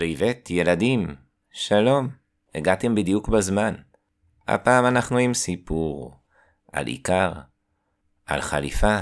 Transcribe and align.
פריבט, 0.00 0.50
ילדים, 0.50 1.14
שלום, 1.52 2.08
הגעתם 2.54 2.94
בדיוק 2.94 3.28
בזמן. 3.28 3.74
הפעם 4.48 4.86
אנחנו 4.86 5.18
עם 5.18 5.34
סיפור 5.34 6.16
על 6.72 6.86
עיקר, 6.86 7.32
על 8.26 8.40
חליפה 8.40 8.98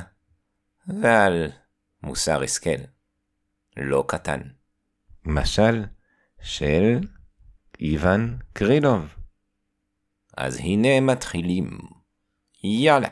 ועל 0.86 1.50
מוסר 2.02 2.42
השכל. 2.42 2.80
לא 3.76 4.04
קטן. 4.08 4.40
משל 5.24 5.84
של 6.42 6.98
איוון 7.80 8.38
קרילוב. 8.52 9.14
אז 10.36 10.56
הנה 10.56 11.00
מתחילים. 11.00 11.78
יאללה. 12.64 13.08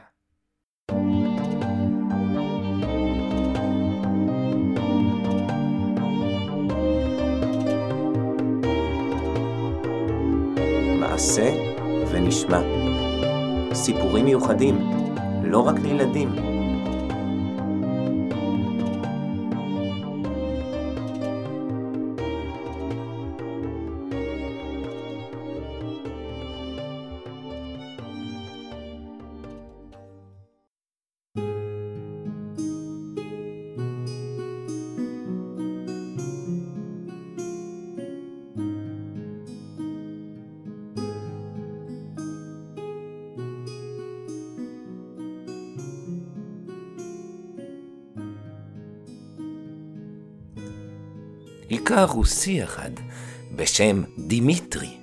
מעשה 11.17 11.51
ונשמע. 12.11 12.61
סיפורים 13.75 14.25
מיוחדים, 14.25 14.91
לא 15.43 15.59
רק 15.59 15.75
לילדים. 15.83 16.56
איכר 51.69 52.05
רוסי 52.05 52.65
אחד 52.65 52.91
בשם 53.57 54.03
דימיטרי. 54.19 54.97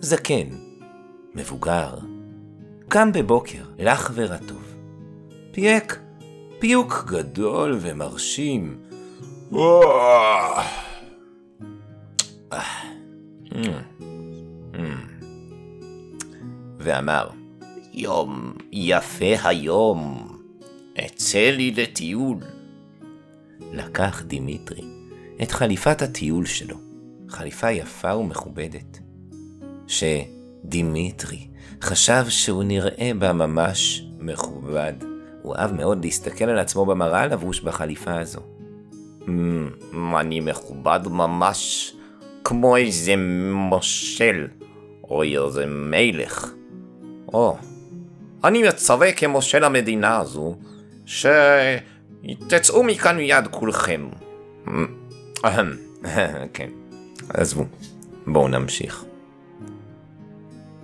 זקן, 0.00 0.48
מבוגר, 1.34 1.98
קם 2.88 3.12
בבוקר 3.12 3.64
לח 3.78 4.10
ורטוב. 4.14 4.62
פיהק, 5.52 5.98
פיהוק 6.58 7.04
גדול 7.06 7.78
ומרשים. 7.80 8.78
ואמר, 16.78 17.28
יום 17.92 18.54
יפה 18.72 19.34
היום, 19.44 20.28
אצא 20.98 21.50
לי 21.50 21.70
לטיול. 21.70 22.38
לקח 23.72 24.22
דימיטרי 24.22 24.99
את 25.42 25.50
חליפת 25.50 26.02
הטיול 26.02 26.46
שלו, 26.46 26.76
חליפה 27.28 27.70
יפה 27.70 28.16
ומכובדת, 28.16 28.98
שדימיטרי 29.86 31.46
חשב 31.82 32.24
שהוא 32.28 32.64
נראה 32.64 33.10
בה 33.18 33.32
ממש 33.32 34.04
מכובד. 34.18 34.92
הוא 35.42 35.56
אהב 35.56 35.72
מאוד 35.72 36.04
להסתכל 36.04 36.44
על 36.44 36.58
עצמו 36.58 36.86
במראה 36.86 37.26
לבוש 37.26 37.60
בחליפה 37.60 38.20
הזו. 38.20 38.40
ממ, 39.20 39.28
אני 40.20 40.40
מכובד 40.40 41.00
ממש 41.04 41.92
כמו 42.44 42.76
איזה 42.76 43.14
מושל, 43.52 44.48
או 45.04 45.22
איזה 45.22 45.66
מלך. 45.66 46.52
או, 47.32 47.56
אני 48.44 48.62
מצווה 48.62 49.12
כמושל 49.12 49.64
המדינה 49.64 50.18
הזו, 50.18 50.56
שתצאו 51.06 52.82
מכאן 52.82 53.16
מיד 53.16 53.46
כולכם. 53.50 54.08
אהם, 55.44 55.76
כן, 56.54 56.68
עזבו, 57.28 57.64
בואו 58.26 58.48
נמשיך. 58.48 59.04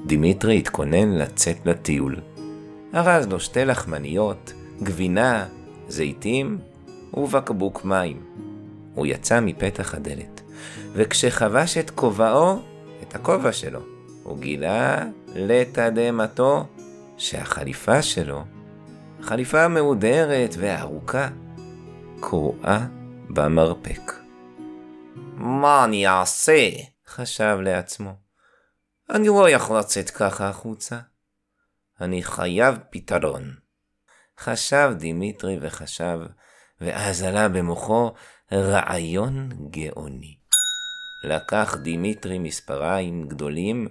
דימיטרי 0.07 0.59
התכונן 0.59 1.13
לצאת 1.13 1.57
לטיול. 1.67 2.17
ארז 2.95 3.27
לו 3.27 3.41
שתי 3.41 3.65
לחמניות, 3.65 4.53
גבינה, 4.83 5.47
זיתים 5.89 6.59
ובקבוק 7.15 7.85
מים. 7.85 8.21
הוא 8.95 9.07
יצא 9.07 9.41
מפתח 9.41 9.95
הדלת, 9.95 10.41
וכשחבש 10.93 11.79
את 11.79 11.91
כובעו, 11.91 12.59
את 13.03 13.15
הכובע 13.15 13.53
שלו, 13.53 13.81
הוא 14.23 14.39
גילה 14.39 15.05
לתדהמתו 15.35 16.67
שהחליפה 17.17 18.03
שלו, 18.03 18.45
חליפה 19.23 19.69
מהודרת 19.69 20.55
וארוכה, 20.59 21.29
קרועה 22.21 22.87
במרפק. 23.31 24.26
מה 25.39 25.85
אני 25.85 26.09
אעשה? 26.09 26.71
חשב 27.07 27.59
לעצמו. 27.63 28.15
אני 29.11 29.29
לא 29.29 29.51
יכול 29.51 29.79
לצאת 29.79 30.11
ככה 30.11 30.49
החוצה. 30.49 30.99
אני 32.01 32.23
חייב 32.23 32.79
פתרון. 32.91 33.55
חשב 34.39 34.91
דימיטרי 34.97 35.59
וחשב, 35.61 36.19
ואז 36.81 37.23
עלה 37.23 37.49
במוחו 37.49 38.13
רעיון 38.53 39.49
גאוני. 39.71 40.37
לקח 41.25 41.77
דימיטרי 41.83 42.39
מספריים 42.39 43.29
גדולים, 43.29 43.89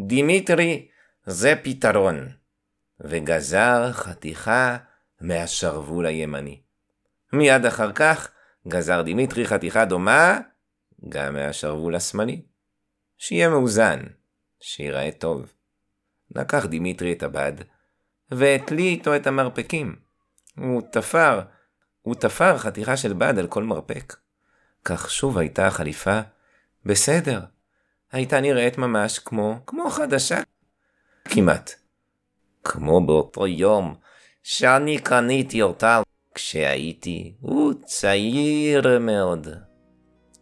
דימיטרי, 0.00 0.88
זה 1.26 1.54
פתרון, 1.62 2.28
וגזר 3.00 3.92
חתיכה 3.92 4.76
מהשרוול 5.20 6.06
הימני. 6.06 6.60
מיד 7.32 7.66
אחר 7.66 7.92
כך 7.92 8.30
גזר 8.68 9.02
דימיטרי 9.02 9.46
חתיכה 9.46 9.84
דומה 9.84 10.38
גם 11.08 11.34
מהשרוול 11.34 11.94
השמאלי. 11.94 12.42
שיהיה 13.18 13.48
מאוזן, 13.48 14.00
שיראה 14.60 15.10
טוב. 15.18 15.52
לקח 16.36 16.66
דימיטרי 16.66 17.12
את 17.12 17.22
הבד, 17.22 17.52
והטליא 18.30 18.82
איתו 18.82 19.16
את 19.16 19.26
המרפקים. 19.26 19.96
הוא 20.56 20.82
תפר, 20.92 21.40
הוא 22.02 22.14
תפר 22.14 22.58
חתיכה 22.58 22.96
של 22.96 23.12
בד 23.12 23.38
על 23.38 23.46
כל 23.46 23.62
מרפק. 23.62 24.16
כך 24.84 25.10
שוב 25.10 25.38
הייתה 25.38 25.66
החליפה 25.66 26.20
בסדר. 26.86 27.40
הייתה 28.12 28.40
נראית 28.40 28.78
ממש 28.78 29.18
כמו, 29.18 29.60
כמו 29.66 29.90
חדשה. 29.90 30.40
כמעט. 31.24 31.70
כמו 32.64 33.06
באותו 33.06 33.46
יום 33.46 33.94
שאני 34.42 34.98
קניתי 34.98 35.62
אותה 35.62 36.02
כשהייתי, 36.34 37.34
הוא 37.40 37.74
צעיר 37.84 38.98
מאוד. 38.98 39.71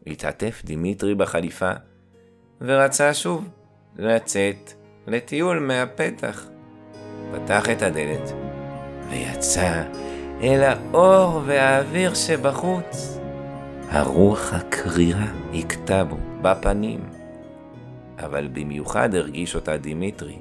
התעטף 0.07 0.63
דימיטרי 0.65 1.15
בחליפה, 1.15 1.73
ורצה 2.61 3.15
שוב 3.15 3.49
לצאת 3.97 4.73
לטיול 5.07 5.59
מהפתח. 5.59 6.47
פתח 7.33 7.71
את 7.71 7.83
הדלת, 7.83 8.33
ויצא 9.11 9.83
אל 10.43 10.63
האור 10.63 11.43
והאוויר 11.47 12.15
שבחוץ. 12.15 13.19
הרוח 13.89 14.53
הקרירה 14.53 15.27
הכתה 15.55 16.05
בו 16.05 16.17
בפנים, 16.43 17.01
אבל 18.19 18.49
במיוחד 18.53 19.15
הרגיש 19.15 19.55
אותה 19.55 19.77
דימיטרי, 19.77 20.39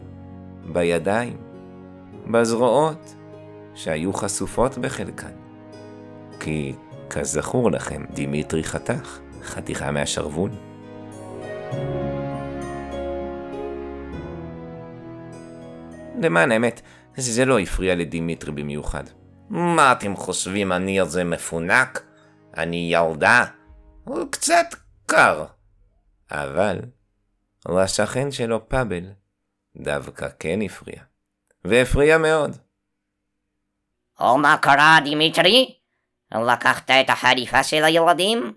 בידיים, 0.66 1.38
בזרועות, 2.32 3.16
שהיו 3.74 4.14
חשופות 4.14 4.78
בחלקן. 4.78 5.32
כי, 6.40 6.74
כזכור 7.10 7.72
לכם, 7.72 8.06
דימיטרי 8.14 8.64
חתך 8.64 9.20
חתיכה 9.44 9.92
מהשרוול. 9.92 10.52
למען 16.22 16.52
האמת, 16.52 16.82
זה 17.18 17.46
לא 17.46 17.60
הפריע 17.60 17.96
לדימיטרי 17.96 18.52
במיוחד. 18.52 19.04
מה 19.50 19.92
אתם 19.92 20.16
חושבים, 20.16 20.72
אני 20.72 21.02
איזה 21.02 21.24
מפונק? 21.24 22.04
אני 22.58 22.90
ילדה? 22.94 23.46
הוא 24.04 24.32
קצת 24.32 24.66
קר. 25.06 25.46
אבל 26.32 26.80
לשכן 27.70 28.32
שלו 28.32 28.70
פאבל 28.70 29.04
דווקא 29.76 30.28
כן 30.40 30.60
הפריע. 30.66 31.02
והפריע 31.66 32.18
מאוד. 32.18 32.58
או 34.20 34.38
מה 34.38 34.58
קרה, 34.58 34.98
דימיטרי? 35.04 35.76
לקחת 36.34 36.92
את 36.92 37.10
החליפה 37.10 37.64
של 37.64 37.84
הילדים? 37.84 38.54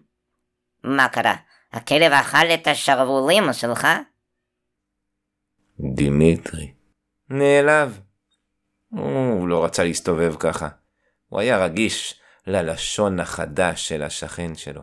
מה 0.84 1.08
קרה? 1.08 1.34
הכלב 1.72 2.12
אכל 2.12 2.46
את 2.54 2.66
השרוולים 2.66 3.52
שלך? 3.52 3.86
דימיטרי 5.94 6.74
נעלב. 7.30 8.00
הוא 8.88 9.48
לא 9.48 9.64
רצה 9.64 9.84
להסתובב 9.84 10.34
ככה. 10.38 10.68
הוא 11.28 11.40
היה 11.40 11.64
רגיש 11.64 12.20
ללשון 12.46 13.20
החדה 13.20 13.88
של 13.88 14.02
השכן 14.02 14.54
שלו. 14.54 14.82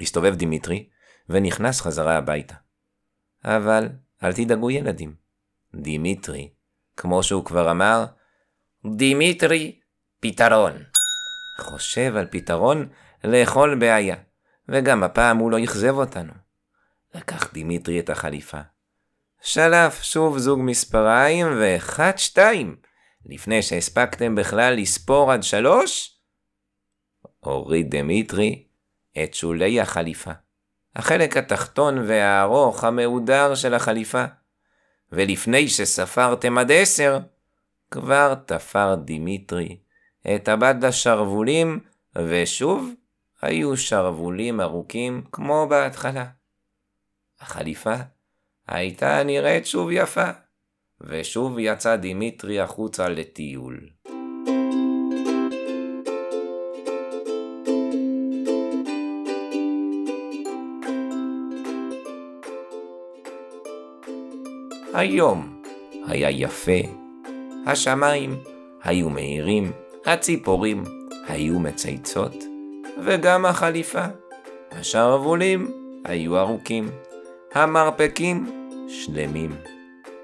הסתובב 0.00 0.34
דימיטרי, 0.34 0.88
ונכנס 1.28 1.80
חזרה 1.80 2.16
הביתה. 2.16 2.54
אבל 3.44 3.88
אל 4.22 4.32
תדאגו 4.32 4.70
ילדים. 4.70 5.14
דימיטרי, 5.74 6.50
כמו 6.96 7.22
שהוא 7.22 7.44
כבר 7.44 7.70
אמר, 7.70 8.04
דימיטרי, 8.96 9.80
פתרון. 10.20 10.72
חושב 11.60 12.16
על 12.16 12.26
פתרון 12.30 12.88
לכל 13.24 13.76
בעיה, 13.80 14.16
וגם 14.68 15.02
הפעם 15.02 15.36
הוא 15.36 15.50
לא 15.50 15.64
אכזב 15.64 15.94
אותנו. 15.94 16.32
לקח 17.14 17.52
דימיטרי 17.52 18.00
את 18.00 18.10
החליפה. 18.10 18.60
שלף 19.42 20.02
שוב 20.02 20.38
זוג 20.38 20.60
מספריים 20.62 21.46
ואחד 21.60 22.12
שתיים. 22.16 22.76
לפני 23.26 23.62
שהספקתם 23.62 24.34
בכלל 24.34 24.74
לספור 24.74 25.32
עד 25.32 25.42
שלוש, 25.42 26.18
הוריד 27.40 27.96
דמיטרי 27.96 28.64
את 29.22 29.34
שולי 29.34 29.80
החליפה. 29.80 30.32
החלק 30.96 31.36
התחתון 31.36 31.98
והארוך 32.06 32.84
המהודר 32.84 33.54
של 33.54 33.74
החליפה. 33.74 34.24
ולפני 35.12 35.68
שספרתם 35.68 36.58
עד 36.58 36.72
עשר, 36.72 37.18
כבר 37.90 38.34
תפר 38.46 38.94
דימיטרי 38.94 39.78
את 40.34 40.48
הבד 40.48 40.84
השרוולים, 40.84 41.80
ושוב 42.16 42.90
היו 43.44 43.76
שרוולים 43.76 44.60
ארוכים 44.60 45.22
כמו 45.32 45.66
בהתחלה. 45.70 46.26
החליפה 47.40 47.94
הייתה 48.68 49.22
נראית 49.24 49.66
שוב 49.66 49.88
יפה, 49.92 50.30
ושוב 51.00 51.58
יצא 51.58 51.96
דימיטרי 51.96 52.60
החוצה 52.60 53.08
לטיול. 53.08 53.88
היום 64.94 65.62
היה 66.06 66.30
יפה, 66.30 66.80
השמיים 67.66 68.42
היו 68.82 69.10
מהירים, 69.10 69.72
הציפורים 70.06 70.84
היו 71.26 71.60
מצייצות, 71.60 72.53
וגם 73.02 73.46
החליפה. 73.46 74.04
השרוולים 74.70 75.72
היו 76.04 76.38
ארוכים, 76.38 76.90
המרפקים 77.52 78.68
שלמים, 78.88 79.56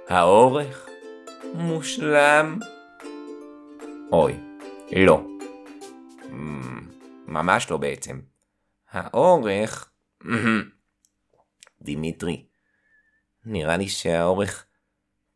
האורך 0.08 0.88
מושלם. 1.54 2.58
אוי, 4.12 4.36
לא. 4.96 5.26
ממש 7.26 7.70
לא 7.70 7.76
בעצם. 7.76 8.20
האורך... 8.90 9.90
דימיטרי, 11.82 12.46
נראה 13.44 13.76
לי 13.76 13.88
שהאורך 13.88 14.64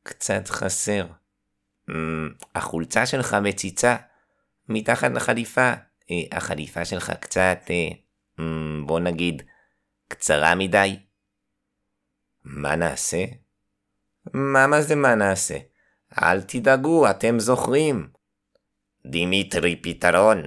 קצת 0.03 0.49
חסר. 0.49 1.07
החולצה 2.55 3.07
שלך 3.07 3.37
מציצה 3.43 3.97
מתחת 4.69 5.11
לחליפה. 5.15 5.73
אה, 6.11 6.37
החליפה 6.37 6.85
שלך 6.85 7.13
קצת, 7.21 7.59
אה, 7.71 8.45
בוא 8.87 9.01
נגיד, 9.01 9.43
קצרה 10.09 10.55
מדי. 10.55 10.97
מה 12.45 12.77
נעשה? 12.77 13.25
מה 14.33 14.67
מה 14.67 14.83
זה 14.83 14.95
מה 14.95 15.15
נעשה? 15.15 15.59
אל 16.23 16.43
תדאגו, 16.43 17.11
אתם 17.11 17.39
זוכרים. 17.39 18.09
דימיטרי 19.07 19.77
פתרון. 19.77 20.43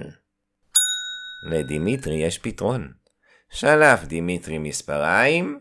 לדימיטרי 1.50 2.14
יש 2.14 2.38
פתרון. 2.38 2.92
שלף 3.50 4.04
דימיטרי 4.04 4.58
מספריים, 4.58 5.60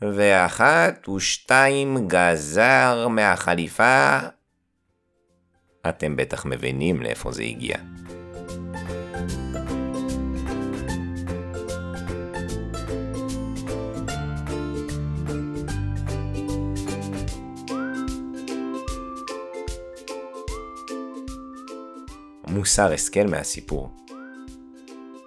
ואחת 0.00 1.08
ושתיים 1.08 2.08
גזר 2.08 3.08
מהחליפה. 3.08 4.18
אתם 5.88 6.16
בטח 6.16 6.46
מבינים 6.46 7.02
לאיפה 7.02 7.32
זה 7.32 7.42
הגיע. 7.42 7.76
מוסר 22.56 22.92
השכל 22.92 23.26
מהסיפור. 23.26 23.90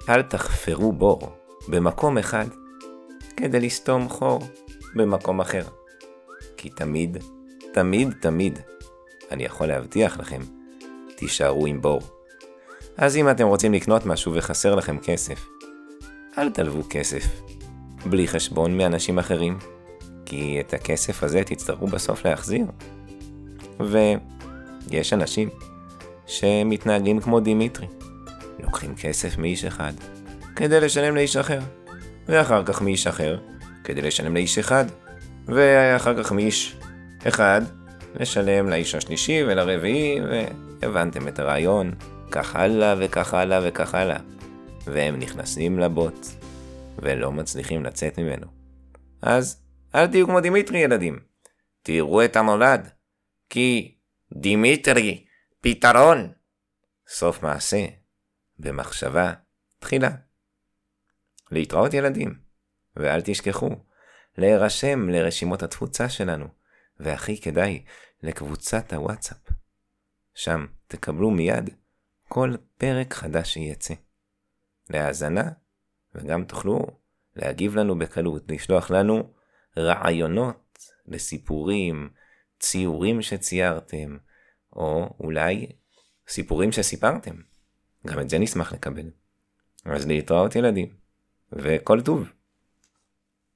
אל 0.10 0.22
תחפרו 0.22 0.92
בור 0.92 1.30
במקום 1.68 2.18
אחד 2.18 2.46
כדי 3.38 3.60
לסתום 3.60 4.10
חור 4.10 4.42
במקום 4.96 5.42
אחר. 5.42 5.64
כי 6.58 6.70
תמיד, 6.70 7.18
תמיד, 7.74 8.14
תמיד, 8.22 8.60
אני 9.32 9.44
יכול 9.46 9.68
להבטיח 9.68 10.20
לכם, 10.20 10.42
תישארו 11.16 11.66
עם 11.66 11.82
בור. 11.82 12.02
אז 12.98 13.18
אם 13.18 13.30
אתם 13.30 13.48
רוצים 13.48 13.74
לקנות 13.74 14.06
משהו 14.06 14.34
וחסר 14.36 14.76
לכם 14.76 15.00
כסף, 15.00 15.46
אל 16.38 16.50
תלוו 16.50 16.84
כסף, 16.90 17.24
בלי 18.06 18.28
חשבון 18.28 18.78
מאנשים 18.78 19.20
אחרים, 19.20 19.58
כי 20.26 20.60
את 20.60 20.74
הכסף 20.74 21.24
הזה 21.24 21.44
תצטרכו 21.44 21.88
בסוף 21.88 22.26
להחזיר. 22.26 22.66
ויש 23.80 25.14
אנשים 25.14 25.50
שמתנהגים 26.30 27.20
כמו 27.20 27.40
דימיטרי. 27.40 27.88
לוקחים 28.60 28.96
כסף 28.96 29.38
מאיש 29.38 29.66
אחד 29.66 29.94
כדי 30.56 30.80
לשלם 30.80 31.16
לאיש 31.16 31.38
אחר, 31.38 31.60
ואחר 32.28 32.64
כך 32.66 32.82
מאיש 32.82 33.08
אחר 33.08 33.40
כדי 33.84 34.02
לשלם 34.02 34.34
לאיש 34.34 34.58
אחד, 34.58 34.86
ואחר 35.46 36.24
כך 36.24 36.32
מאיש 36.32 36.76
אחד 37.28 37.62
לשלם 38.16 38.70
לאיש 38.70 38.96
השלישי 38.96 39.44
ולרביעי, 39.44 40.20
והבנתם 40.82 41.28
את 41.28 41.40
הרעיון, 41.40 41.92
כך 42.32 42.56
הלאה 42.56 42.96
וכך 43.00 43.34
הלאה 43.34 43.60
וכך 43.64 43.96
הלאה. 43.96 44.20
והם 44.86 45.20
נכנסים 45.20 45.80
לבוט, 45.80 46.28
ולא 47.00 47.32
מצליחים 47.32 47.84
לצאת 47.84 48.20
ממנו. 48.20 48.48
אז 49.22 49.62
אל 49.96 50.08
תהיו 50.08 50.28
כמו 50.28 50.40
דימיטרי 50.40 50.80
ילדים, 50.80 51.20
תראו 51.84 52.26
את 52.26 52.36
הנולד, 52.36 52.90
כי 53.50 53.96
דימיטרי 54.34 55.24
פתרון. 55.62 56.32
סוף 57.08 57.44
מעשה, 57.44 57.86
במחשבה 58.60 59.34
תחילה. 59.80 60.10
להתראות 61.52 61.94
ילדים, 61.94 62.40
ואל 62.96 63.22
תשכחו 63.22 63.70
להירשם 64.38 65.10
לרשימות 65.10 65.64
התפוצה 65.64 66.10
שלנו, 66.10 66.48
והכי 67.00 67.42
כדאי, 67.42 67.84
לקבוצת 68.24 68.94
הוואטסאפ. 68.94 69.38
שם 70.34 70.66
תקבלו 70.88 71.32
מיד 71.32 71.70
כל 72.28 72.56
פרק 72.78 73.14
חדש 73.14 73.54
שיצא. 73.54 73.94
להאזנה, 74.90 75.50
וגם 76.16 76.44
תוכלו 76.44 76.88
להגיב 77.36 77.76
לנו 77.76 78.00
בקלות, 78.00 78.52
לשלוח 78.52 78.92
לנו 78.92 79.34
רעיונות 79.78 80.80
לסיפורים, 81.06 82.10
ציורים 82.60 83.22
שציירתם, 83.22 84.18
או 84.76 85.16
אולי 85.20 85.68
סיפורים 86.28 86.72
שסיפרתם. 86.72 87.36
גם 88.08 88.20
את 88.20 88.30
זה 88.30 88.40
נשמח 88.40 88.74
לקבל. 88.74 89.10
אז 89.86 90.08
להתראות 90.08 90.56
ילדים, 90.56 90.90
וכל 91.54 92.02
טוב. 92.02 92.30